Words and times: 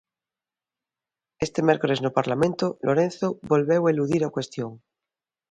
Este 1.45 1.59
mércores 1.67 1.99
no 2.03 2.15
Parlamento 2.17 2.65
Lorenzo 2.87 3.27
volveu 3.51 3.81
eludir 3.91 4.21
a 4.23 4.33
cuestión. 4.35 4.71